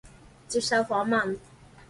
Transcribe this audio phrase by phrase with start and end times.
[0.47, 1.37] 接受訪問